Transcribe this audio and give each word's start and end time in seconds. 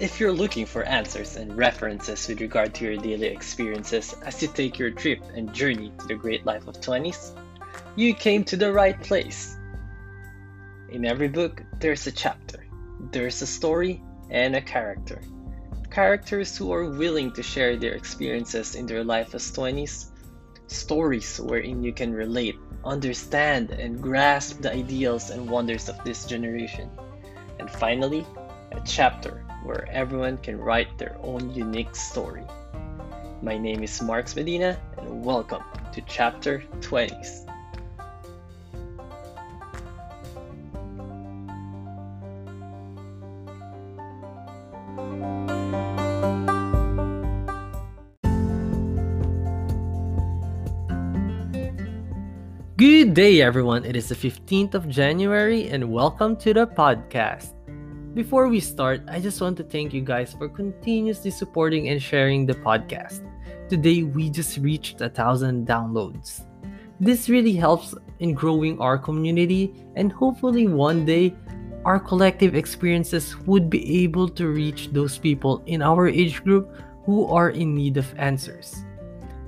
If 0.00 0.18
you're 0.18 0.32
looking 0.32 0.64
for 0.64 0.82
answers 0.82 1.36
and 1.36 1.54
references 1.58 2.26
with 2.26 2.40
regard 2.40 2.72
to 2.76 2.86
your 2.86 2.96
daily 2.96 3.26
experiences 3.26 4.14
as 4.24 4.40
you 4.40 4.48
take 4.48 4.78
your 4.78 4.90
trip 4.90 5.20
and 5.34 5.52
journey 5.52 5.92
to 5.98 6.06
the 6.06 6.14
great 6.14 6.46
life 6.46 6.66
of 6.66 6.80
20s, 6.80 7.36
you 7.96 8.14
came 8.14 8.42
to 8.44 8.56
the 8.56 8.72
right 8.72 8.98
place. 8.98 9.58
In 10.88 11.04
every 11.04 11.28
book, 11.28 11.62
there's 11.80 12.06
a 12.06 12.12
chapter, 12.12 12.64
there's 13.12 13.42
a 13.42 13.46
story, 13.46 14.02
and 14.30 14.56
a 14.56 14.62
character. 14.62 15.20
Characters 15.90 16.56
who 16.56 16.72
are 16.72 16.88
willing 16.88 17.30
to 17.34 17.42
share 17.42 17.76
their 17.76 17.92
experiences 17.92 18.76
in 18.76 18.86
their 18.86 19.04
life 19.04 19.34
as 19.34 19.52
20s, 19.52 20.06
stories 20.66 21.38
wherein 21.38 21.82
you 21.82 21.92
can 21.92 22.14
relate, 22.14 22.56
understand, 22.86 23.70
and 23.70 24.00
grasp 24.00 24.62
the 24.62 24.72
ideals 24.72 25.28
and 25.28 25.50
wonders 25.50 25.90
of 25.90 26.02
this 26.04 26.24
generation. 26.24 26.88
And 27.58 27.70
finally, 27.70 28.26
a 28.72 28.80
chapter 28.86 29.44
where 29.64 29.88
everyone 29.90 30.38
can 30.38 30.58
write 30.58 30.98
their 30.98 31.16
own 31.22 31.54
unique 31.54 31.94
story. 31.94 32.44
My 33.42 33.56
name 33.58 33.82
is 33.82 34.00
Marks 34.02 34.36
Medina, 34.36 34.78
and 34.98 35.24
welcome 35.24 35.62
to 35.92 36.00
Chapter 36.02 36.62
20s. 36.80 37.46
Good 52.76 53.12
day, 53.12 53.42
everyone. 53.42 53.84
It 53.84 53.94
is 53.94 54.08
the 54.08 54.14
15th 54.14 54.72
of 54.72 54.88
January, 54.88 55.68
and 55.68 55.92
welcome 55.92 56.34
to 56.36 56.54
the 56.54 56.66
podcast. 56.66 57.59
Before 58.14 58.48
we 58.48 58.58
start, 58.58 59.02
I 59.06 59.20
just 59.20 59.40
want 59.40 59.56
to 59.58 59.62
thank 59.62 59.94
you 59.94 60.00
guys 60.00 60.32
for 60.32 60.48
continuously 60.48 61.30
supporting 61.30 61.90
and 61.90 62.02
sharing 62.02 62.44
the 62.44 62.54
podcast. 62.54 63.22
Today, 63.68 64.02
we 64.02 64.28
just 64.28 64.58
reached 64.58 65.00
a 65.00 65.08
thousand 65.08 65.68
downloads. 65.68 66.42
This 66.98 67.28
really 67.28 67.52
helps 67.52 67.94
in 68.18 68.34
growing 68.34 68.80
our 68.80 68.98
community, 68.98 69.72
and 69.94 70.10
hopefully, 70.10 70.66
one 70.66 71.04
day, 71.04 71.36
our 71.84 72.00
collective 72.00 72.56
experiences 72.56 73.38
would 73.46 73.70
be 73.70 74.02
able 74.02 74.28
to 74.30 74.48
reach 74.48 74.90
those 74.90 75.16
people 75.16 75.62
in 75.66 75.80
our 75.80 76.08
age 76.08 76.42
group 76.42 76.68
who 77.06 77.26
are 77.26 77.50
in 77.50 77.76
need 77.76 77.96
of 77.96 78.12
answers. 78.18 78.84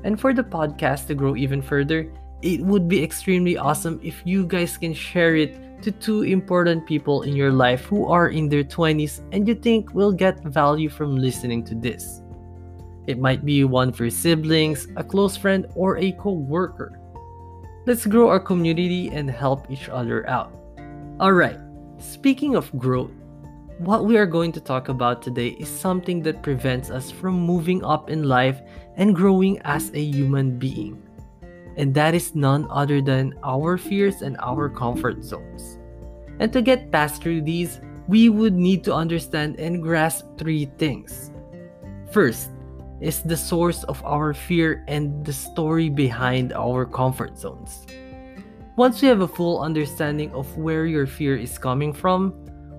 And 0.04 0.20
for 0.20 0.32
the 0.32 0.44
podcast 0.44 1.08
to 1.08 1.16
grow 1.16 1.34
even 1.34 1.62
further, 1.62 2.12
it 2.42 2.60
would 2.60 2.86
be 2.86 3.02
extremely 3.02 3.56
awesome 3.56 3.98
if 4.04 4.22
you 4.24 4.46
guys 4.46 4.76
can 4.76 4.94
share 4.94 5.34
it 5.34 5.58
to 5.82 5.92
two 5.92 6.22
important 6.22 6.86
people 6.86 7.22
in 7.22 7.34
your 7.34 7.52
life 7.52 7.84
who 7.84 8.06
are 8.06 8.28
in 8.28 8.48
their 8.48 8.64
20s 8.64 9.20
and 9.32 9.46
you 9.46 9.54
think 9.54 9.94
will 9.94 10.12
get 10.12 10.42
value 10.44 10.88
from 10.88 11.16
listening 11.16 11.64
to 11.64 11.74
this. 11.74 12.22
It 13.06 13.18
might 13.18 13.44
be 13.44 13.64
one 13.64 13.92
for 13.92 14.08
siblings, 14.10 14.86
a 14.96 15.02
close 15.02 15.36
friend, 15.36 15.66
or 15.74 15.98
a 15.98 16.12
co 16.12 16.32
worker. 16.32 16.98
Let's 17.84 18.06
grow 18.06 18.28
our 18.28 18.38
community 18.38 19.08
and 19.08 19.28
help 19.28 19.70
each 19.70 19.88
other 19.88 20.28
out. 20.28 20.52
Alright, 21.20 21.58
speaking 21.98 22.54
of 22.54 22.70
growth, 22.78 23.10
what 23.78 24.04
we 24.04 24.16
are 24.16 24.26
going 24.26 24.52
to 24.52 24.60
talk 24.60 24.88
about 24.88 25.20
today 25.20 25.48
is 25.58 25.68
something 25.68 26.22
that 26.22 26.42
prevents 26.42 26.90
us 26.90 27.10
from 27.10 27.34
moving 27.40 27.84
up 27.84 28.08
in 28.08 28.22
life 28.22 28.60
and 28.96 29.16
growing 29.16 29.58
as 29.62 29.90
a 29.94 30.00
human 30.00 30.58
being 30.58 31.02
and 31.76 31.94
that 31.94 32.14
is 32.14 32.34
none 32.34 32.66
other 32.70 33.00
than 33.00 33.34
our 33.42 33.78
fears 33.78 34.22
and 34.22 34.36
our 34.40 34.68
comfort 34.68 35.22
zones. 35.24 35.78
And 36.38 36.52
to 36.52 36.62
get 36.62 36.90
past 36.90 37.22
through 37.22 37.42
these, 37.42 37.80
we 38.08 38.28
would 38.28 38.54
need 38.54 38.84
to 38.84 38.94
understand 38.94 39.58
and 39.58 39.82
grasp 39.82 40.26
three 40.38 40.66
things. 40.78 41.30
First 42.10 42.50
is 43.00 43.22
the 43.22 43.36
source 43.36 43.84
of 43.84 44.02
our 44.04 44.34
fear 44.34 44.84
and 44.86 45.24
the 45.24 45.32
story 45.32 45.88
behind 45.88 46.52
our 46.52 46.84
comfort 46.84 47.38
zones. 47.38 47.86
Once 48.76 49.02
we 49.02 49.08
have 49.08 49.20
a 49.20 49.28
full 49.28 49.60
understanding 49.60 50.32
of 50.32 50.56
where 50.56 50.86
your 50.86 51.06
fear 51.06 51.36
is 51.36 51.58
coming 51.58 51.92
from, 51.92 52.32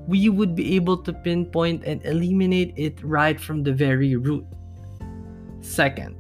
we 0.08 0.28
would 0.30 0.56
be 0.56 0.76
able 0.76 0.98
to 0.98 1.14
pinpoint 1.14 1.84
and 1.86 2.04
eliminate 2.06 2.74
it 2.76 3.02
right 3.04 3.40
from 3.40 3.64
the 3.64 3.72
very 3.72 4.16
root. 4.16 4.46
Second, 5.62 6.16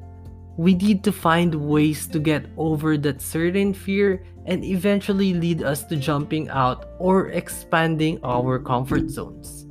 we 0.57 0.75
need 0.75 1.03
to 1.03 1.11
find 1.11 1.53
ways 1.55 2.07
to 2.07 2.19
get 2.19 2.45
over 2.57 2.97
that 2.97 3.21
certain 3.21 3.73
fear 3.73 4.23
and 4.45 4.63
eventually 4.63 5.33
lead 5.33 5.63
us 5.63 5.83
to 5.85 5.95
jumping 5.95 6.49
out 6.49 6.89
or 6.99 7.29
expanding 7.29 8.19
our 8.23 8.59
comfort 8.59 9.09
zones. 9.09 9.65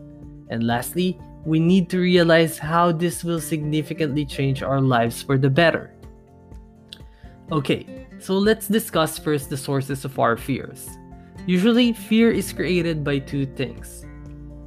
And 0.48 0.66
lastly, 0.66 1.18
we 1.44 1.60
need 1.60 1.90
to 1.90 1.98
realize 1.98 2.58
how 2.58 2.92
this 2.92 3.24
will 3.24 3.40
significantly 3.40 4.24
change 4.24 4.62
our 4.62 4.80
lives 4.80 5.22
for 5.22 5.38
the 5.38 5.50
better. 5.50 5.94
Okay, 7.50 8.06
so 8.18 8.38
let's 8.38 8.68
discuss 8.68 9.18
first 9.18 9.50
the 9.50 9.56
sources 9.56 10.04
of 10.04 10.18
our 10.18 10.36
fears. 10.36 10.88
Usually, 11.46 11.92
fear 11.92 12.30
is 12.30 12.52
created 12.52 13.02
by 13.02 13.18
two 13.18 13.46
things. 13.46 14.06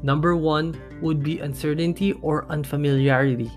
Number 0.04 0.36
one 0.36 0.80
would 1.02 1.24
be 1.24 1.40
uncertainty 1.40 2.14
or 2.22 2.46
unfamiliarity. 2.50 3.52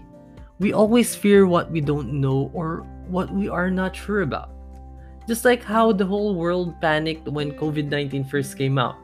We 0.59 0.73
always 0.73 1.15
fear 1.15 1.47
what 1.47 1.71
we 1.71 1.81
don't 1.81 2.21
know 2.21 2.51
or 2.53 2.85
what 3.07 3.31
we 3.31 3.49
are 3.49 3.71
not 3.71 3.95
sure 3.95 4.23
about. 4.23 4.51
Just 5.29 5.45
like 5.45 5.63
how 5.63 5.93
the 5.93 6.07
whole 6.07 6.35
world 6.35 6.81
panicked 6.81 7.29
when 7.29 7.53
COVID 7.53 7.89
19 7.89 8.25
first 8.25 8.59
came 8.59 8.79
out. 8.79 8.97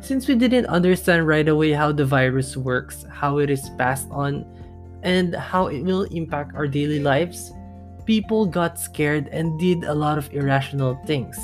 Since 0.00 0.28
we 0.28 0.36
didn't 0.36 0.66
understand 0.66 1.26
right 1.26 1.48
away 1.48 1.72
how 1.72 1.90
the 1.90 2.04
virus 2.04 2.56
works, 2.56 3.04
how 3.10 3.38
it 3.38 3.50
is 3.50 3.70
passed 3.76 4.06
on, 4.10 4.46
and 5.02 5.34
how 5.34 5.66
it 5.66 5.82
will 5.82 6.04
impact 6.14 6.54
our 6.54 6.68
daily 6.68 7.00
lives, 7.00 7.52
people 8.06 8.46
got 8.46 8.78
scared 8.78 9.28
and 9.28 9.58
did 9.58 9.82
a 9.84 9.94
lot 9.94 10.16
of 10.16 10.32
irrational 10.32 10.94
things. 11.06 11.36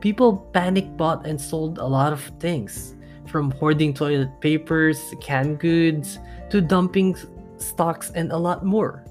People 0.00 0.38
panic 0.54 0.96
bought 0.96 1.26
and 1.26 1.40
sold 1.40 1.78
a 1.78 1.84
lot 1.84 2.12
of 2.12 2.22
things, 2.38 2.94
from 3.26 3.50
hoarding 3.50 3.92
toilet 3.92 4.40
papers, 4.40 4.98
canned 5.20 5.58
goods, 5.58 6.18
to 6.50 6.60
dumping 6.60 7.16
stocks, 7.60 8.10
and 8.14 8.32
a 8.32 8.36
lot 8.36 8.64
more. 8.64 9.04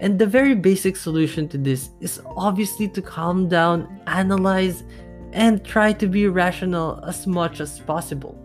And 0.00 0.18
the 0.18 0.26
very 0.26 0.54
basic 0.54 0.96
solution 0.96 1.48
to 1.48 1.58
this 1.58 1.90
is 2.00 2.20
obviously 2.36 2.88
to 2.88 3.00
calm 3.00 3.48
down, 3.48 4.00
analyze, 4.06 4.84
and 5.32 5.64
try 5.64 5.92
to 5.94 6.06
be 6.06 6.28
rational 6.28 7.02
as 7.06 7.26
much 7.26 7.60
as 7.60 7.80
possible. 7.80 8.36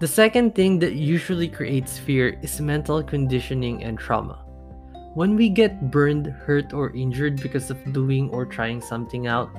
The 0.00 0.06
second 0.06 0.54
thing 0.54 0.78
that 0.78 0.94
usually 0.94 1.48
creates 1.48 1.98
fear 1.98 2.38
is 2.42 2.60
mental 2.60 3.02
conditioning 3.02 3.82
and 3.82 3.98
trauma. 3.98 4.44
When 5.14 5.34
we 5.34 5.48
get 5.48 5.90
burned, 5.90 6.26
hurt, 6.26 6.72
or 6.72 6.94
injured 6.94 7.42
because 7.42 7.70
of 7.70 7.92
doing 7.92 8.30
or 8.30 8.46
trying 8.46 8.80
something 8.80 9.26
out, 9.26 9.50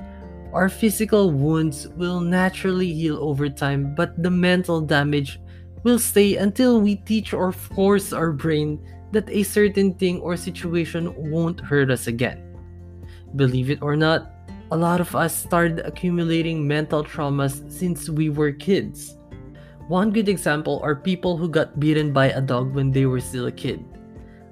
our 0.52 0.68
physical 0.68 1.30
wounds 1.30 1.88
will 1.88 2.20
naturally 2.20 2.92
heal 2.92 3.18
over 3.20 3.48
time, 3.48 3.94
but 3.94 4.20
the 4.22 4.30
mental 4.30 4.80
damage 4.80 5.40
will 5.82 5.98
stay 5.98 6.36
until 6.36 6.80
we 6.80 6.96
teach 6.96 7.32
or 7.32 7.52
force 7.52 8.12
our 8.12 8.32
brain 8.32 8.78
that 9.12 9.28
a 9.30 9.42
certain 9.42 9.94
thing 9.94 10.20
or 10.20 10.36
situation 10.36 11.12
won't 11.30 11.60
hurt 11.60 11.90
us 11.90 12.06
again. 12.06 12.56
Believe 13.36 13.70
it 13.70 13.82
or 13.82 13.96
not, 13.96 14.32
a 14.70 14.76
lot 14.76 15.00
of 15.00 15.16
us 15.16 15.34
started 15.34 15.80
accumulating 15.80 16.66
mental 16.66 17.04
traumas 17.04 17.66
since 17.70 18.08
we 18.08 18.30
were 18.30 18.52
kids. 18.52 19.16
One 19.88 20.12
good 20.12 20.28
example 20.28 20.78
are 20.84 20.94
people 20.94 21.36
who 21.36 21.48
got 21.48 21.80
beaten 21.80 22.12
by 22.12 22.30
a 22.30 22.40
dog 22.40 22.74
when 22.74 22.92
they 22.92 23.06
were 23.06 23.18
still 23.18 23.46
a 23.46 23.52
kid. 23.52 23.82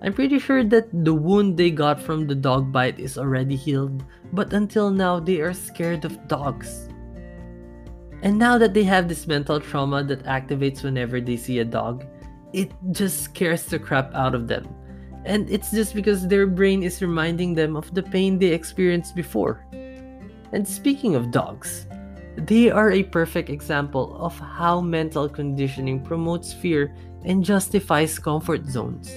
I'm 0.03 0.13
pretty 0.13 0.39
sure 0.39 0.65
that 0.65 0.91
the 1.05 1.15
wound 1.15 1.57
they 1.57 1.71
got 1.71 2.01
from 2.01 2.27
the 2.27 2.35
dog 2.35 2.73
bite 2.73 2.99
is 2.99 3.19
already 3.19 3.55
healed, 3.55 4.05
but 4.33 4.53
until 4.53 4.91
now 4.91 5.19
they 5.21 5.41
are 5.41 5.55
scared 5.55 6.05
of 6.05 6.27
dogs. 6.27 6.89
And 8.23 8.39
now 8.39 8.59
that 8.59 8.75
they 8.75 8.83
have 8.85 9.09
this 9.09 9.27
mental 9.27 9.61
trauma 9.61 10.03
that 10.05 10.25
activates 10.25 10.83
whenever 10.83 11.21
they 11.21 11.37
see 11.37 11.61
a 11.61 11.65
dog, 11.65 12.05
it 12.53 12.73
just 12.91 13.23
scares 13.23 13.65
the 13.67 13.79
crap 13.79 14.13
out 14.15 14.35
of 14.35 14.49
them. 14.49 14.67
And 15.25 15.49
it's 15.51 15.71
just 15.71 15.95
because 15.95 16.27
their 16.27 16.47
brain 16.47 16.83
is 16.83 17.03
reminding 17.03 17.55
them 17.55 17.77
of 17.77 17.93
the 17.95 18.03
pain 18.03 18.39
they 18.39 18.47
experienced 18.47 19.15
before. 19.15 19.65
And 20.53 20.67
speaking 20.67 21.15
of 21.15 21.31
dogs, 21.31 21.87
they 22.37 22.71
are 22.71 22.93
a 22.93 23.03
perfect 23.03 23.51
example 23.51 24.17
of 24.17 24.39
how 24.39 24.81
mental 24.81 25.29
conditioning 25.29 26.01
promotes 26.01 26.53
fear 26.53 26.95
and 27.25 27.45
justifies 27.45 28.19
comfort 28.19 28.65
zones. 28.67 29.11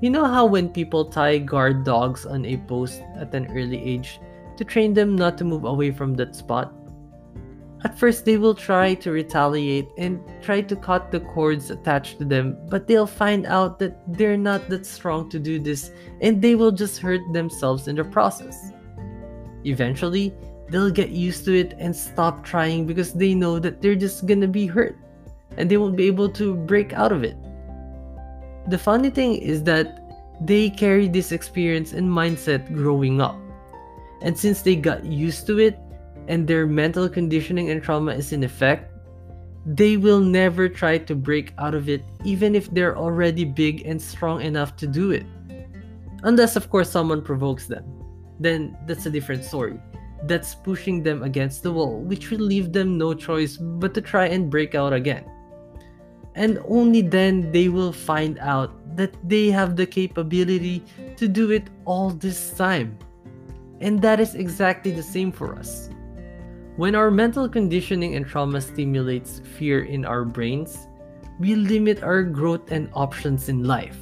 You 0.00 0.10
know 0.10 0.26
how 0.26 0.44
when 0.44 0.68
people 0.68 1.06
tie 1.06 1.38
guard 1.38 1.82
dogs 1.84 2.26
on 2.26 2.44
a 2.44 2.58
post 2.68 3.02
at 3.16 3.34
an 3.34 3.46
early 3.50 3.82
age 3.82 4.20
to 4.58 4.64
train 4.64 4.92
them 4.92 5.16
not 5.16 5.38
to 5.38 5.44
move 5.44 5.64
away 5.64 5.90
from 5.90 6.14
that 6.14 6.36
spot? 6.36 6.72
At 7.86 7.96
first, 8.02 8.24
they 8.24 8.36
will 8.36 8.56
try 8.56 8.94
to 8.94 9.12
retaliate 9.12 9.88
and 9.96 10.18
try 10.42 10.60
to 10.60 10.74
cut 10.74 11.12
the 11.12 11.20
cords 11.20 11.70
attached 11.70 12.18
to 12.18 12.24
them, 12.24 12.58
but 12.68 12.88
they'll 12.88 13.06
find 13.06 13.46
out 13.46 13.78
that 13.78 13.94
they're 14.08 14.36
not 14.36 14.68
that 14.70 14.84
strong 14.84 15.30
to 15.30 15.38
do 15.38 15.60
this 15.60 15.92
and 16.20 16.42
they 16.42 16.56
will 16.56 16.72
just 16.72 16.98
hurt 16.98 17.20
themselves 17.32 17.86
in 17.86 17.94
the 17.94 18.02
process. 18.02 18.72
Eventually, 19.64 20.34
they'll 20.68 20.90
get 20.90 21.10
used 21.10 21.44
to 21.44 21.54
it 21.54 21.74
and 21.78 21.94
stop 21.94 22.42
trying 22.42 22.86
because 22.86 23.12
they 23.12 23.34
know 23.34 23.60
that 23.60 23.80
they're 23.80 23.94
just 23.94 24.26
gonna 24.26 24.48
be 24.48 24.66
hurt. 24.66 24.98
and 25.58 25.70
they 25.70 25.78
won't 25.78 25.96
be 25.96 26.06
able 26.06 26.28
to 26.28 26.54
break 26.66 26.92
out 26.92 27.12
of 27.12 27.24
it. 27.24 27.36
The 28.68 28.76
funny 28.76 29.08
thing 29.08 29.36
is 29.36 29.62
that 29.62 30.02
they 30.42 30.68
carry 30.68 31.08
this 31.08 31.32
experience 31.32 31.94
and 31.94 32.06
mindset 32.06 32.66
growing 32.74 33.22
up. 33.22 33.38
And 34.20 34.36
since 34.36 34.60
they 34.60 34.76
got 34.76 35.06
used 35.06 35.46
to 35.46 35.58
it 35.58 35.78
and 36.28 36.46
their 36.46 36.66
mental 36.66 37.08
conditioning 37.08 37.70
and 37.70 37.82
trauma 37.82 38.12
is 38.12 38.32
in 38.32 38.44
effect, 38.44 38.92
they 39.66 39.96
will 39.96 40.20
never 40.20 40.68
try 40.68 40.96
to 40.96 41.14
break 41.14 41.52
out 41.58 41.74
of 41.74 41.88
it 41.88 42.04
even 42.24 42.54
if 42.54 42.70
they're 42.70 42.96
already 42.96 43.44
big 43.44 43.84
and 43.84 44.00
strong 44.00 44.40
enough 44.40 44.76
to 44.76 44.86
do 44.86 45.10
it. 45.10 45.26
Unless, 46.22 46.56
of 46.56 46.70
course, 46.70 46.90
someone 46.90 47.22
provokes 47.22 47.66
them. 47.66 47.84
Then 48.38 48.76
that's 48.86 49.06
a 49.06 49.10
different 49.10 49.44
story. 49.44 49.80
That's 50.24 50.54
pushing 50.54 51.02
them 51.02 51.22
against 51.22 51.62
the 51.62 51.72
wall, 51.72 52.00
which 52.00 52.30
will 52.30 52.40
leave 52.40 52.72
them 52.72 52.96
no 52.96 53.12
choice 53.12 53.56
but 53.56 53.92
to 53.94 54.00
try 54.00 54.26
and 54.26 54.50
break 54.50 54.74
out 54.74 54.92
again. 54.92 55.24
And 56.34 56.58
only 56.68 57.02
then 57.02 57.50
they 57.50 57.68
will 57.68 57.92
find 57.92 58.38
out 58.38 58.70
that 58.96 59.16
they 59.28 59.50
have 59.50 59.74
the 59.76 59.86
capability 59.86 60.84
to 61.16 61.28
do 61.28 61.50
it 61.50 61.68
all 61.84 62.10
this 62.10 62.50
time. 62.52 62.98
And 63.80 64.00
that 64.02 64.20
is 64.20 64.34
exactly 64.34 64.90
the 64.90 65.02
same 65.02 65.32
for 65.32 65.56
us. 65.56 65.90
When 66.76 66.94
our 66.94 67.10
mental 67.10 67.48
conditioning 67.48 68.16
and 68.16 68.26
trauma 68.26 68.60
stimulates 68.60 69.40
fear 69.56 69.84
in 69.84 70.04
our 70.04 70.26
brains, 70.26 70.88
we 71.40 71.54
limit 71.54 72.02
our 72.02 72.22
growth 72.22 72.70
and 72.70 72.90
options 72.92 73.48
in 73.48 73.64
life. 73.64 73.96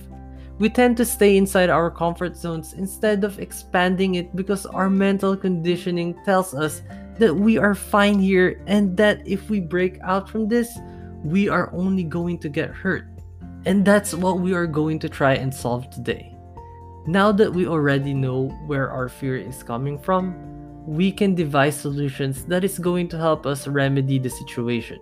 We 0.59 0.69
tend 0.71 0.97
to 0.97 1.05
stay 1.05 1.37
inside 1.37 1.71
our 1.71 1.89
comfort 1.89 2.37
zones 2.37 2.73
instead 2.73 3.23
of 3.23 3.39
expanding 3.39 4.17
it 4.17 4.35
because 4.35 4.67
our 4.67 4.91
mental 4.91 5.37
conditioning 5.37 6.19
tells 6.25 6.53
us 6.53 6.83
that 7.19 7.35
we 7.35 7.59
are 7.59 7.77
fine 7.77 8.19
here 8.19 8.61
and 8.67 8.97
that 8.97 9.23
if 9.25 9.49
we 9.49 9.61
break 9.61 10.01
out 10.03 10.29
from 10.29 10.49
this, 10.49 10.77
we 11.23 11.49
are 11.49 11.73
only 11.73 12.03
going 12.03 12.39
to 12.39 12.49
get 12.49 12.71
hurt. 12.71 13.07
And 13.67 13.85
that's 13.85 14.15
what 14.15 14.41
we 14.41 14.53
are 14.53 14.67
going 14.67 14.99
to 14.99 15.09
try 15.09 15.35
and 15.35 15.55
solve 15.55 15.91
today. 15.91 16.37
Now 17.07 17.31
that 17.33 17.53
we 17.53 17.69
already 17.69 18.15
know 18.15 18.49
where 18.67 18.91
our 18.91 19.09
fear 19.09 19.37
is 19.37 19.63
coming 19.63 19.97
from, 19.99 20.35
we 20.87 21.11
can 21.11 21.35
devise 21.35 21.77
solutions 21.77 22.45
that 22.45 22.65
is 22.65 22.79
going 22.79 23.09
to 23.09 23.17
help 23.17 23.47
us 23.47 23.67
remedy 23.67 24.19
the 24.19 24.29
situation. 24.29 25.01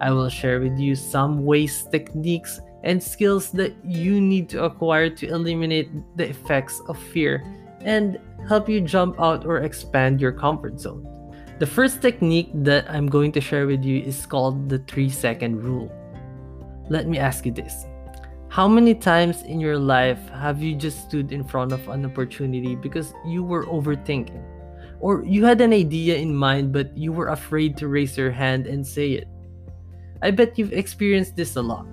I 0.00 0.10
will 0.10 0.28
share 0.28 0.60
with 0.60 0.78
you 0.78 0.94
some 0.94 1.44
ways, 1.44 1.86
techniques, 1.90 2.60
and 2.82 3.02
skills 3.02 3.50
that 3.52 3.74
you 3.82 4.20
need 4.20 4.48
to 4.50 4.64
acquire 4.64 5.08
to 5.08 5.26
eliminate 5.28 5.88
the 6.16 6.28
effects 6.28 6.80
of 6.88 6.98
fear 6.98 7.42
and 7.80 8.18
help 8.46 8.68
you 8.68 8.80
jump 8.80 9.18
out 9.18 9.46
or 9.46 9.58
expand 9.58 10.20
your 10.20 10.32
comfort 10.32 10.78
zone. 10.78 11.08
The 11.58 11.66
first 11.66 12.02
technique 12.02 12.50
that 12.52 12.90
I'm 12.90 13.06
going 13.06 13.32
to 13.32 13.40
share 13.40 13.66
with 13.66 13.84
you 13.84 14.02
is 14.02 14.26
called 14.26 14.68
the 14.68 14.78
3 14.80 15.08
second 15.08 15.62
rule. 15.62 15.90
Let 16.90 17.06
me 17.06 17.16
ask 17.16 17.46
you 17.46 17.52
this 17.52 17.86
How 18.48 18.68
many 18.68 18.94
times 18.94 19.42
in 19.42 19.60
your 19.60 19.78
life 19.78 20.28
have 20.28 20.60
you 20.60 20.74
just 20.74 21.08
stood 21.08 21.32
in 21.32 21.44
front 21.44 21.72
of 21.72 21.88
an 21.88 22.04
opportunity 22.04 22.76
because 22.76 23.14
you 23.24 23.42
were 23.42 23.64
overthinking? 23.64 24.53
Or 25.04 25.22
you 25.22 25.44
had 25.44 25.60
an 25.60 25.74
idea 25.74 26.16
in 26.16 26.34
mind 26.34 26.72
but 26.72 26.96
you 26.96 27.12
were 27.12 27.28
afraid 27.28 27.76
to 27.76 27.88
raise 27.88 28.16
your 28.16 28.30
hand 28.30 28.66
and 28.66 28.80
say 28.80 29.12
it? 29.12 29.28
I 30.22 30.30
bet 30.30 30.58
you've 30.58 30.72
experienced 30.72 31.36
this 31.36 31.56
a 31.56 31.60
lot. 31.60 31.84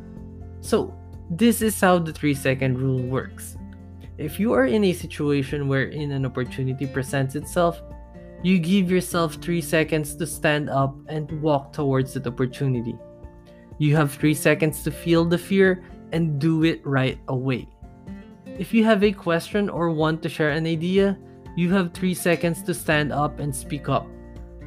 So, 0.62 0.96
this 1.30 1.62
is 1.62 1.76
how 1.76 2.00
the 2.00 2.14
3 2.14 2.34
second 2.34 2.80
rule 2.80 3.04
works. 3.04 3.58
If 4.18 4.40
you 4.40 4.54
are 4.54 4.64
in 4.64 4.86
a 4.86 4.94
situation 4.94 5.68
wherein 5.68 6.12
an 6.12 6.26
opportunity 6.26 6.88
presents 6.88 7.36
itself, 7.36 7.84
you 8.44 8.60
give 8.60 8.90
yourself 8.90 9.36
3 9.44 9.60
seconds 9.60 10.16
to 10.16 10.26
stand 10.26 10.70
up 10.70 10.96
and 11.10 11.28
walk 11.42 11.74
towards 11.74 12.14
that 12.14 12.28
opportunity. 12.28 12.96
You 13.78 13.94
have 13.98 14.14
3 14.14 14.34
seconds 14.34 14.84
to 14.84 14.92
feel 14.92 15.26
the 15.26 15.38
fear 15.38 15.84
and 16.14 16.40
do 16.40 16.64
it 16.64 16.80
right 16.88 17.20
away. 17.28 17.68
If 18.46 18.74
you 18.74 18.86
have 18.86 19.04
a 19.04 19.12
question 19.12 19.68
or 19.68 19.92
want 19.92 20.24
to 20.24 20.30
share 20.30 20.52
an 20.52 20.66
idea, 20.66 21.18
you 21.56 21.72
have 21.74 21.94
3 21.94 22.14
seconds 22.14 22.64
to 22.64 22.74
stand 22.74 23.12
up 23.12 23.40
and 23.40 23.56
speak 23.56 23.90
up. 23.90 24.08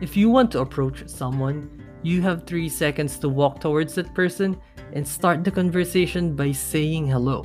If 0.00 0.16
you 0.16 0.28
want 0.28 0.50
to 0.52 0.60
approach 0.60 1.08
someone, 1.08 1.82
you 2.02 2.20
have 2.22 2.44
3 2.44 2.68
seconds 2.68 3.18
to 3.20 3.28
walk 3.28 3.60
towards 3.60 3.94
that 3.94 4.14
person 4.14 4.60
and 4.92 5.06
start 5.06 5.44
the 5.44 5.50
conversation 5.50 6.36
by 6.36 6.52
saying 6.52 7.06
hello. 7.06 7.44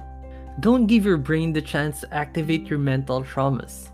Don't 0.59 0.88
give 0.88 1.06
your 1.06 1.18
brain 1.18 1.53
the 1.53 1.62
chance 1.62 2.01
to 2.01 2.13
activate 2.13 2.68
your 2.68 2.80
mental 2.80 3.24
traumas. 3.24 3.89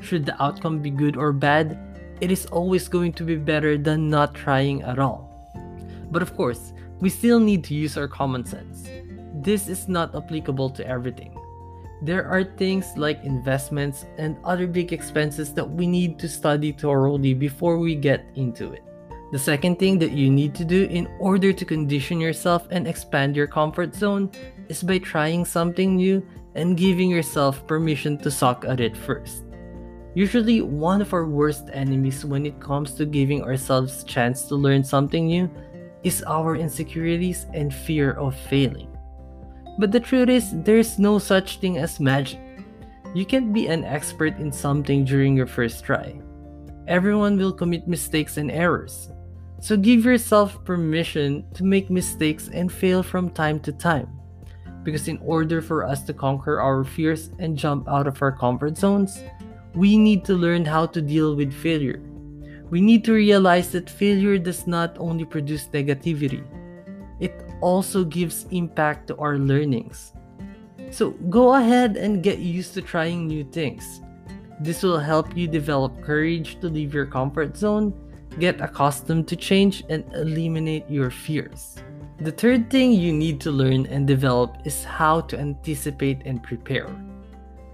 Should 0.00 0.24
the 0.24 0.42
outcome 0.42 0.80
be 0.80 0.90
good 0.90 1.16
or 1.16 1.32
bad, 1.32 1.78
it 2.20 2.30
is 2.30 2.46
always 2.46 2.88
going 2.88 3.12
to 3.14 3.24
be 3.24 3.36
better 3.36 3.76
than 3.76 4.08
not 4.08 4.34
trying 4.34 4.82
at 4.82 4.98
all. 4.98 5.28
But 6.10 6.22
of 6.22 6.36
course, 6.36 6.72
we 7.00 7.10
still 7.10 7.40
need 7.40 7.64
to 7.64 7.74
use 7.74 7.96
our 7.96 8.08
common 8.08 8.44
sense. 8.44 8.88
This 9.34 9.68
is 9.68 9.88
not 9.88 10.14
applicable 10.14 10.70
to 10.70 10.86
everything. 10.86 11.36
There 12.02 12.26
are 12.26 12.44
things 12.44 12.96
like 12.96 13.24
investments 13.24 14.06
and 14.16 14.36
other 14.44 14.66
big 14.66 14.92
expenses 14.92 15.52
that 15.54 15.68
we 15.68 15.86
need 15.86 16.18
to 16.20 16.28
study 16.28 16.72
thoroughly 16.72 17.34
before 17.34 17.76
we 17.76 17.94
get 17.94 18.24
into 18.36 18.72
it. 18.72 18.82
The 19.32 19.38
second 19.38 19.78
thing 19.78 19.98
that 19.98 20.12
you 20.12 20.30
need 20.30 20.54
to 20.56 20.64
do 20.64 20.84
in 20.84 21.06
order 21.20 21.52
to 21.52 21.64
condition 21.64 22.18
yourself 22.18 22.66
and 22.70 22.88
expand 22.88 23.36
your 23.36 23.46
comfort 23.46 23.94
zone 23.94 24.30
is 24.68 24.82
by 24.82 24.98
trying 24.98 25.44
something 25.44 25.94
new 25.94 26.26
and 26.56 26.76
giving 26.76 27.10
yourself 27.10 27.64
permission 27.66 28.18
to 28.18 28.30
suck 28.30 28.64
at 28.64 28.80
it 28.80 28.96
first. 28.96 29.44
Usually, 30.14 30.60
one 30.62 31.00
of 31.00 31.14
our 31.14 31.26
worst 31.26 31.70
enemies 31.72 32.24
when 32.24 32.44
it 32.44 32.58
comes 32.58 32.94
to 32.94 33.06
giving 33.06 33.44
ourselves 33.44 34.02
chance 34.02 34.42
to 34.48 34.56
learn 34.56 34.82
something 34.82 35.26
new 35.26 35.48
is 36.02 36.24
our 36.26 36.56
insecurities 36.56 37.46
and 37.54 37.72
fear 37.72 38.12
of 38.12 38.34
failing. 38.34 38.89
But 39.78 39.92
the 39.92 40.00
truth 40.00 40.28
is, 40.28 40.52
there's 40.62 40.98
no 40.98 41.18
such 41.18 41.58
thing 41.58 41.78
as 41.78 42.00
magic. 42.00 42.40
You 43.14 43.26
can't 43.26 43.52
be 43.52 43.66
an 43.66 43.84
expert 43.84 44.38
in 44.38 44.52
something 44.52 45.04
during 45.04 45.36
your 45.36 45.46
first 45.46 45.84
try. 45.84 46.20
Everyone 46.86 47.36
will 47.36 47.52
commit 47.52 47.88
mistakes 47.88 48.36
and 48.36 48.50
errors. 48.50 49.10
So 49.60 49.76
give 49.76 50.04
yourself 50.04 50.64
permission 50.64 51.44
to 51.54 51.64
make 51.64 51.90
mistakes 51.90 52.48
and 52.52 52.72
fail 52.72 53.02
from 53.02 53.30
time 53.30 53.60
to 53.60 53.72
time. 53.72 54.08
Because 54.82 55.08
in 55.08 55.18
order 55.18 55.60
for 55.60 55.84
us 55.84 56.02
to 56.04 56.14
conquer 56.14 56.60
our 56.60 56.84
fears 56.84 57.30
and 57.38 57.58
jump 57.58 57.88
out 57.88 58.06
of 58.06 58.22
our 58.22 58.32
comfort 58.32 58.78
zones, 58.78 59.22
we 59.74 59.98
need 59.98 60.24
to 60.24 60.34
learn 60.34 60.64
how 60.64 60.86
to 60.86 61.02
deal 61.02 61.36
with 61.36 61.52
failure. 61.52 62.00
We 62.70 62.80
need 62.80 63.04
to 63.04 63.12
realize 63.12 63.72
that 63.72 63.90
failure 63.90 64.38
does 64.38 64.66
not 64.66 64.96
only 64.98 65.24
produce 65.24 65.66
negativity, 65.66 66.44
it 67.18 67.49
also 67.60 68.04
gives 68.04 68.46
impact 68.50 69.08
to 69.08 69.16
our 69.16 69.38
learnings. 69.38 70.12
So 70.90 71.10
go 71.30 71.54
ahead 71.54 71.96
and 71.96 72.22
get 72.22 72.38
used 72.38 72.74
to 72.74 72.82
trying 72.82 73.26
new 73.26 73.44
things. 73.44 74.00
This 74.60 74.82
will 74.82 74.98
help 74.98 75.36
you 75.36 75.46
develop 75.46 76.02
courage 76.02 76.60
to 76.60 76.68
leave 76.68 76.92
your 76.92 77.06
comfort 77.06 77.56
zone 77.56 77.94
get 78.38 78.60
accustomed 78.60 79.26
to 79.28 79.36
change, 79.36 79.82
and 79.88 80.04
eliminate 80.14 80.88
your 80.88 81.10
fears. 81.10 81.76
The 82.20 82.30
third 82.30 82.70
thing 82.70 82.92
you 82.92 83.12
need 83.12 83.40
to 83.40 83.50
learn 83.50 83.86
and 83.86 84.06
develop 84.06 84.58
is 84.64 84.84
how 84.84 85.22
to 85.22 85.38
anticipate 85.38 86.22
and 86.26 86.42
prepare. 86.42 86.88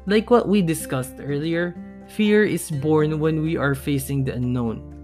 Like 0.07 0.31
what 0.31 0.49
we 0.49 0.63
discussed 0.63 1.17
earlier, 1.19 1.75
fear 2.07 2.45
is 2.45 2.71
born 2.71 3.19
when 3.19 3.43
we 3.43 3.57
are 3.57 3.75
facing 3.75 4.25
the 4.25 4.35
unknown. 4.35 4.95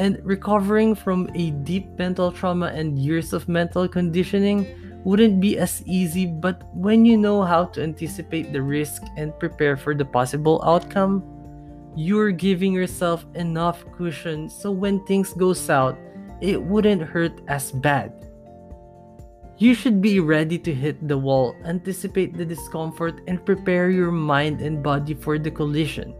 And 0.00 0.16
recovering 0.24 0.94
from 0.94 1.28
a 1.34 1.50
deep 1.50 1.84
mental 1.98 2.32
trauma 2.32 2.72
and 2.72 2.98
years 2.98 3.34
of 3.34 3.52
mental 3.52 3.86
conditioning 3.86 4.64
wouldn't 5.04 5.40
be 5.44 5.58
as 5.58 5.84
easy, 5.84 6.24
but 6.24 6.64
when 6.72 7.04
you 7.04 7.18
know 7.18 7.42
how 7.42 7.66
to 7.76 7.82
anticipate 7.82 8.50
the 8.50 8.62
risk 8.62 9.02
and 9.18 9.38
prepare 9.38 9.76
for 9.76 9.94
the 9.94 10.06
possible 10.06 10.64
outcome, 10.64 11.20
you're 11.94 12.32
giving 12.32 12.72
yourself 12.72 13.26
enough 13.34 13.84
cushion 13.92 14.48
so 14.48 14.70
when 14.70 15.04
things 15.04 15.34
go 15.34 15.52
south, 15.52 15.98
it 16.40 16.56
wouldn't 16.56 17.02
hurt 17.02 17.36
as 17.48 17.70
bad. 17.70 18.10
You 19.58 19.74
should 19.74 20.00
be 20.00 20.18
ready 20.18 20.56
to 20.60 20.72
hit 20.72 20.96
the 21.08 21.18
wall, 21.18 21.54
anticipate 21.66 22.38
the 22.38 22.46
discomfort, 22.46 23.20
and 23.28 23.44
prepare 23.44 23.90
your 23.90 24.12
mind 24.12 24.62
and 24.62 24.82
body 24.82 25.12
for 25.12 25.38
the 25.38 25.50
collision. 25.50 26.16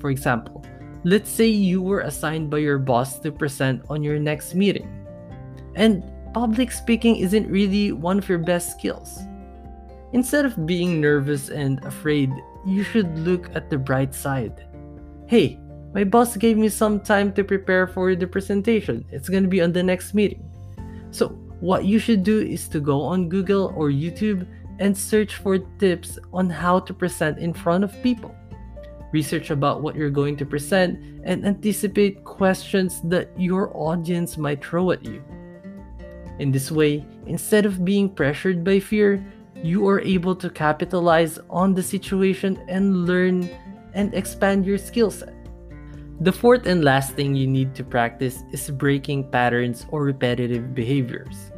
For 0.00 0.08
example, 0.08 0.64
let's 1.04 1.28
say 1.30 1.46
you 1.46 1.82
were 1.82 2.00
assigned 2.00 2.48
by 2.48 2.58
your 2.58 2.78
boss 2.78 3.18
to 3.20 3.30
present 3.30 3.82
on 3.90 4.02
your 4.02 4.18
next 4.18 4.54
meeting. 4.54 4.88
And 5.76 6.02
public 6.32 6.72
speaking 6.72 7.16
isn't 7.16 7.50
really 7.50 7.92
one 7.92 8.18
of 8.18 8.28
your 8.28 8.38
best 8.38 8.72
skills. 8.72 9.20
Instead 10.12 10.44
of 10.44 10.66
being 10.66 11.00
nervous 11.00 11.50
and 11.50 11.84
afraid, 11.84 12.32
you 12.64 12.82
should 12.82 13.18
look 13.18 13.50
at 13.54 13.68
the 13.68 13.76
bright 13.76 14.14
side. 14.14 14.64
Hey, 15.26 15.60
my 15.92 16.04
boss 16.04 16.36
gave 16.36 16.56
me 16.56 16.68
some 16.68 17.00
time 17.00 17.32
to 17.34 17.44
prepare 17.44 17.86
for 17.86 18.14
the 18.16 18.26
presentation. 18.26 19.04
It's 19.10 19.28
going 19.28 19.42
to 19.42 19.48
be 19.48 19.60
on 19.60 19.72
the 19.72 19.82
next 19.82 20.14
meeting. 20.14 20.42
So, 21.10 21.28
what 21.60 21.84
you 21.84 21.98
should 21.98 22.24
do 22.24 22.40
is 22.40 22.66
to 22.68 22.80
go 22.80 23.02
on 23.02 23.28
Google 23.28 23.72
or 23.76 23.90
YouTube 23.90 24.46
and 24.80 24.96
search 24.96 25.36
for 25.36 25.58
tips 25.78 26.18
on 26.32 26.50
how 26.50 26.80
to 26.80 26.92
present 26.92 27.38
in 27.38 27.52
front 27.52 27.84
of 27.84 28.02
people. 28.02 28.34
Research 29.14 29.50
about 29.50 29.80
what 29.80 29.94
you're 29.94 30.10
going 30.10 30.36
to 30.38 30.44
present 30.44 30.98
and 31.22 31.46
anticipate 31.46 32.24
questions 32.24 33.00
that 33.04 33.30
your 33.38 33.70
audience 33.70 34.36
might 34.36 34.58
throw 34.58 34.90
at 34.90 35.04
you. 35.04 35.22
In 36.40 36.50
this 36.50 36.72
way, 36.72 37.06
instead 37.26 37.64
of 37.64 37.84
being 37.84 38.10
pressured 38.10 38.64
by 38.64 38.80
fear, 38.80 39.24
you 39.62 39.86
are 39.86 40.00
able 40.00 40.34
to 40.34 40.50
capitalize 40.50 41.38
on 41.48 41.74
the 41.74 41.82
situation 41.82 42.58
and 42.66 43.06
learn 43.06 43.48
and 43.94 44.12
expand 44.14 44.66
your 44.66 44.78
skill 44.78 45.12
set. 45.12 45.32
The 46.18 46.32
fourth 46.32 46.66
and 46.66 46.82
last 46.82 47.14
thing 47.14 47.36
you 47.36 47.46
need 47.46 47.72
to 47.76 47.84
practice 47.84 48.42
is 48.50 48.68
breaking 48.68 49.30
patterns 49.30 49.86
or 49.90 50.02
repetitive 50.02 50.74
behaviors. 50.74 51.52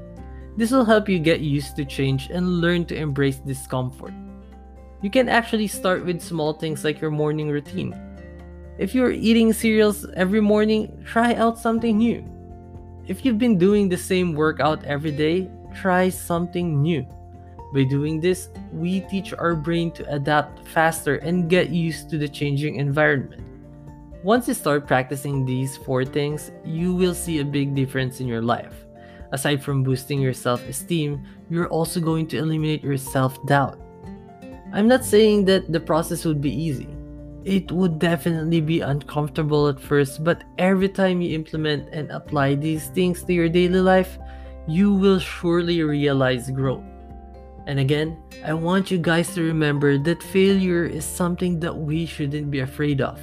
This 0.58 0.72
will 0.72 0.84
help 0.84 1.08
you 1.08 1.18
get 1.18 1.40
used 1.40 1.74
to 1.76 1.86
change 1.86 2.28
and 2.28 2.60
learn 2.60 2.84
to 2.92 2.94
embrace 2.94 3.38
discomfort. 3.38 4.12
You 5.02 5.10
can 5.10 5.28
actually 5.28 5.66
start 5.66 6.04
with 6.06 6.22
small 6.22 6.54
things 6.54 6.82
like 6.82 7.00
your 7.00 7.10
morning 7.10 7.50
routine. 7.50 7.94
If 8.78 8.94
you're 8.94 9.12
eating 9.12 9.52
cereals 9.52 10.06
every 10.14 10.40
morning, 10.40 11.02
try 11.04 11.34
out 11.34 11.58
something 11.58 11.98
new. 11.98 12.24
If 13.06 13.24
you've 13.24 13.38
been 13.38 13.58
doing 13.58 13.88
the 13.88 13.96
same 13.96 14.34
workout 14.34 14.84
every 14.84 15.12
day, 15.12 15.48
try 15.74 16.08
something 16.08 16.82
new. 16.82 17.06
By 17.74 17.84
doing 17.84 18.20
this, 18.20 18.48
we 18.72 19.00
teach 19.00 19.34
our 19.34 19.54
brain 19.54 19.92
to 19.92 20.14
adapt 20.14 20.66
faster 20.68 21.16
and 21.16 21.48
get 21.48 21.70
used 21.70 22.08
to 22.10 22.18
the 22.18 22.28
changing 22.28 22.76
environment. 22.76 23.42
Once 24.22 24.48
you 24.48 24.54
start 24.54 24.86
practicing 24.86 25.44
these 25.44 25.76
four 25.76 26.04
things, 26.04 26.50
you 26.64 26.94
will 26.94 27.14
see 27.14 27.38
a 27.38 27.44
big 27.44 27.74
difference 27.74 28.20
in 28.20 28.26
your 28.26 28.42
life. 28.42 28.86
Aside 29.32 29.62
from 29.62 29.82
boosting 29.82 30.20
your 30.20 30.32
self 30.32 30.66
esteem, 30.68 31.22
you're 31.50 31.68
also 31.68 32.00
going 32.00 32.26
to 32.28 32.38
eliminate 32.38 32.82
your 32.82 32.96
self 32.96 33.44
doubt. 33.46 33.78
I'm 34.72 34.88
not 34.88 35.04
saying 35.04 35.44
that 35.46 35.72
the 35.72 35.80
process 35.80 36.24
would 36.24 36.40
be 36.40 36.52
easy. 36.52 36.88
It 37.44 37.70
would 37.70 37.98
definitely 37.98 38.60
be 38.60 38.80
uncomfortable 38.80 39.68
at 39.68 39.80
first, 39.80 40.24
but 40.24 40.42
every 40.58 40.88
time 40.88 41.20
you 41.20 41.34
implement 41.34 41.88
and 41.92 42.10
apply 42.10 42.56
these 42.56 42.88
things 42.88 43.22
to 43.22 43.32
your 43.32 43.48
daily 43.48 43.80
life, 43.80 44.18
you 44.66 44.92
will 44.92 45.20
surely 45.20 45.82
realize 45.82 46.50
growth. 46.50 46.82
And 47.66 47.78
again, 47.78 48.18
I 48.44 48.54
want 48.54 48.90
you 48.90 48.98
guys 48.98 49.34
to 49.34 49.42
remember 49.42 49.98
that 49.98 50.22
failure 50.22 50.84
is 50.84 51.04
something 51.04 51.60
that 51.60 51.76
we 51.76 52.06
shouldn't 52.06 52.50
be 52.50 52.60
afraid 52.60 53.00
of. 53.00 53.20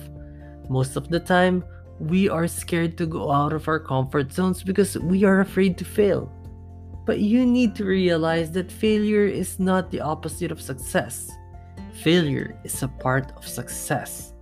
Most 0.70 0.96
of 0.96 1.10
the 1.10 1.20
time, 1.20 1.64
we 2.00 2.30
are 2.30 2.48
scared 2.48 2.98
to 2.98 3.06
go 3.06 3.32
out 3.32 3.54
of 3.54 3.68
our 3.68 3.80
comfort 3.80 4.32
zones 4.32 4.64
because 4.64 4.98
we 4.98 5.24
are 5.24 5.42
afraid 5.42 5.78
to 5.78 5.86
fail. 5.86 6.32
But 7.06 7.20
you 7.20 7.46
need 7.46 7.76
to 7.76 7.86
realize 7.86 8.52
that 8.52 8.72
failure 8.72 9.26
is 9.26 9.60
not 9.60 9.92
the 9.92 10.00
opposite 10.00 10.52
of 10.52 10.62
success. 10.62 11.30
Failure 12.02 12.58
is 12.64 12.82
a 12.82 12.88
part 12.88 13.34
of 13.36 13.48
success. 13.48 14.34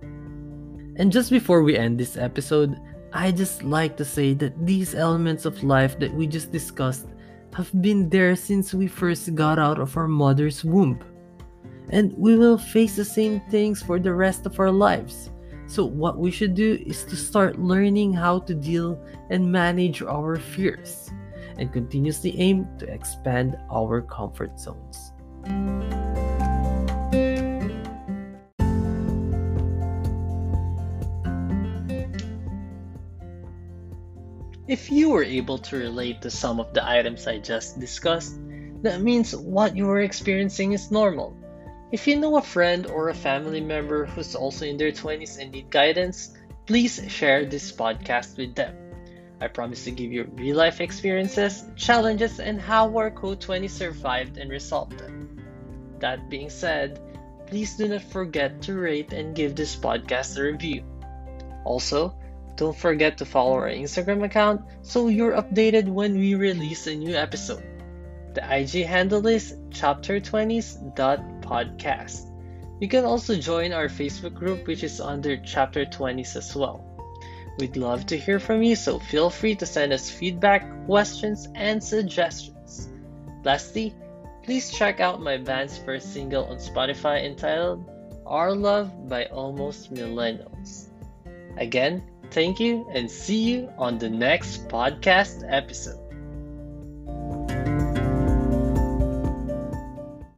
And 0.96 1.10
just 1.10 1.30
before 1.30 1.62
we 1.62 1.76
end 1.76 1.98
this 1.98 2.16
episode, 2.16 2.78
I 3.12 3.32
just 3.32 3.62
like 3.62 3.96
to 3.96 4.04
say 4.04 4.34
that 4.34 4.64
these 4.64 4.94
elements 4.94 5.44
of 5.44 5.64
life 5.64 5.98
that 5.98 6.14
we 6.14 6.26
just 6.26 6.52
discussed 6.52 7.06
have 7.54 7.70
been 7.82 8.08
there 8.08 8.36
since 8.36 8.72
we 8.72 8.86
first 8.86 9.34
got 9.34 9.58
out 9.58 9.78
of 9.78 9.96
our 9.96 10.08
mother's 10.08 10.64
womb. 10.64 11.00
And 11.90 12.14
we 12.16 12.36
will 12.36 12.56
face 12.56 12.96
the 12.96 13.04
same 13.04 13.40
things 13.50 13.82
for 13.82 13.98
the 13.98 14.14
rest 14.14 14.46
of 14.46 14.58
our 14.60 14.70
lives. 14.70 15.30
So, 15.66 15.84
what 15.84 16.18
we 16.18 16.30
should 16.30 16.54
do 16.54 16.82
is 16.86 17.04
to 17.04 17.16
start 17.16 17.58
learning 17.58 18.12
how 18.12 18.40
to 18.40 18.54
deal 18.54 19.02
and 19.30 19.50
manage 19.50 20.02
our 20.02 20.36
fears 20.36 21.10
and 21.58 21.72
continuously 21.72 22.38
aim 22.38 22.66
to 22.78 22.86
expand 22.92 23.56
our 23.70 24.02
comfort 24.02 24.58
zones. 24.58 25.12
If 34.68 34.90
you 34.90 35.10
were 35.10 35.24
able 35.24 35.58
to 35.58 35.76
relate 35.76 36.22
to 36.22 36.30
some 36.30 36.58
of 36.58 36.72
the 36.72 36.88
items 36.88 37.26
I 37.26 37.38
just 37.38 37.78
discussed, 37.78 38.38
that 38.82 39.02
means 39.02 39.36
what 39.36 39.76
you 39.76 39.90
are 39.90 40.00
experiencing 40.00 40.72
is 40.72 40.90
normal. 40.90 41.36
If 41.92 42.06
you 42.06 42.16
know 42.16 42.38
a 42.38 42.42
friend 42.42 42.86
or 42.86 43.10
a 43.10 43.14
family 43.14 43.60
member 43.60 44.06
who's 44.06 44.34
also 44.34 44.64
in 44.64 44.78
their 44.78 44.92
20s 44.92 45.38
and 45.38 45.52
need 45.52 45.68
guidance, 45.68 46.32
please 46.64 47.04
share 47.08 47.44
this 47.44 47.70
podcast 47.70 48.38
with 48.38 48.54
them. 48.54 48.81
I 49.42 49.48
promise 49.48 49.82
to 49.84 49.90
give 49.90 50.12
you 50.12 50.30
real 50.38 50.56
life 50.56 50.80
experiences, 50.80 51.64
challenges, 51.74 52.38
and 52.38 52.60
how 52.60 52.96
our 52.96 53.10
Code 53.10 53.40
20 53.40 53.66
survived 53.66 54.38
and 54.38 54.48
resolved 54.48 54.96
them. 54.96 55.36
That 55.98 56.30
being 56.30 56.48
said, 56.48 57.00
please 57.48 57.74
do 57.74 57.88
not 57.88 58.02
forget 58.02 58.62
to 58.62 58.78
rate 58.78 59.12
and 59.12 59.34
give 59.34 59.56
this 59.56 59.74
podcast 59.74 60.38
a 60.38 60.44
review. 60.44 60.84
Also, 61.64 62.14
don't 62.54 62.76
forget 62.76 63.18
to 63.18 63.24
follow 63.24 63.54
our 63.54 63.68
Instagram 63.68 64.22
account 64.22 64.60
so 64.82 65.08
you're 65.08 65.32
updated 65.32 65.88
when 65.88 66.16
we 66.16 66.36
release 66.36 66.86
a 66.86 66.94
new 66.94 67.16
episode. 67.16 67.64
The 68.34 68.44
IG 68.46 68.86
handle 68.86 69.26
is 69.26 69.56
chapter20s.podcast. 69.70 72.30
You 72.80 72.86
can 72.86 73.04
also 73.04 73.34
join 73.34 73.72
our 73.72 73.88
Facebook 73.88 74.34
group, 74.34 74.68
which 74.68 74.84
is 74.84 75.00
under 75.00 75.36
Chapter 75.38 75.84
20s 75.84 76.36
as 76.36 76.54
well. 76.54 76.91
We'd 77.58 77.76
love 77.76 78.06
to 78.06 78.18
hear 78.18 78.40
from 78.40 78.62
you, 78.62 78.76
so 78.76 78.98
feel 78.98 79.30
free 79.30 79.54
to 79.56 79.66
send 79.66 79.92
us 79.92 80.10
feedback, 80.10 80.86
questions, 80.86 81.48
and 81.54 81.82
suggestions. 81.82 82.88
Lastly, 83.44 83.94
please 84.42 84.70
check 84.70 85.00
out 85.00 85.20
my 85.20 85.36
band's 85.36 85.78
first 85.78 86.12
single 86.12 86.44
on 86.46 86.56
Spotify 86.56 87.24
entitled 87.24 87.90
Our 88.26 88.54
Love 88.54 89.08
by 89.08 89.26
Almost 89.26 89.92
Millennials. 89.92 90.88
Again, 91.58 92.02
Thank 92.32 92.60
you 92.60 92.88
and 92.88 93.10
see 93.10 93.42
you 93.42 93.68
on 93.76 93.98
the 93.98 94.08
next 94.08 94.66
podcast 94.68 95.44
episode. 95.46 96.01